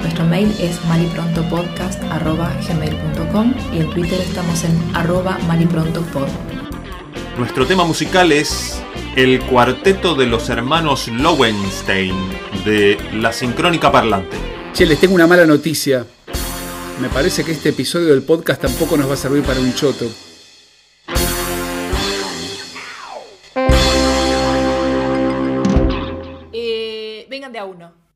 Nuestro 0.00 0.24
mail 0.24 0.54
es 0.60 0.84
maliprontopodcast.gmail.com 0.86 3.54
y 3.72 3.80
en 3.80 3.90
Twitter 3.90 4.20
estamos 4.20 4.62
en 4.64 4.80
arroba 4.94 5.38
maliprontopod. 5.46 6.28
Nuestro 7.36 7.66
tema 7.66 7.84
musical 7.84 8.32
es 8.32 8.82
el 9.16 9.40
cuarteto 9.40 10.14
de 10.14 10.26
los 10.26 10.48
hermanos 10.48 11.08
Lowenstein 11.08 12.14
de 12.64 12.96
La 13.14 13.32
Sincrónica 13.32 13.90
Parlante. 13.90 14.36
Che, 14.72 14.86
les 14.86 15.00
tengo 15.00 15.14
una 15.14 15.26
mala 15.26 15.44
noticia. 15.44 16.06
Me 17.00 17.08
parece 17.08 17.44
que 17.44 17.52
este 17.52 17.70
episodio 17.70 18.08
del 18.08 18.22
podcast 18.22 18.62
tampoco 18.62 18.96
nos 18.96 19.08
va 19.08 19.14
a 19.14 19.16
servir 19.16 19.42
para 19.42 19.60
un 19.60 19.72
choto. 19.74 20.06
Eh, 26.52 27.26
vengan 27.28 27.52
de 27.52 27.58
a 27.58 27.64
uno. 27.64 27.98